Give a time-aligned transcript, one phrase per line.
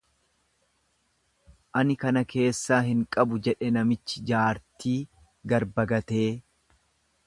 [1.81, 4.99] Ani kana keessaa hin qabu jedhe namtichi jaartii
[5.55, 6.29] garba gatee.